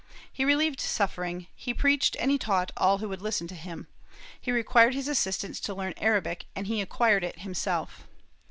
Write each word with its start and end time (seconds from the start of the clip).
He 0.33 0.43
relieved 0.45 0.79
suffering, 0.79 1.45
he 1.55 1.75
preached 1.75 2.15
and 2.19 2.31
he 2.31 2.39
taught 2.39 2.71
all 2.75 2.97
who 2.97 3.09
would 3.09 3.21
listen 3.21 3.45
to 3.49 3.53
him; 3.53 3.85
he 4.41 4.51
required 4.51 4.95
his 4.95 5.07
assistants 5.07 5.59
to 5.59 5.75
learn 5.75 5.93
Arabic 5.97 6.47
and 6.55 6.65
he 6.65 6.81
acquired 6.81 7.23
it 7.23 7.41
himself. 7.41 8.07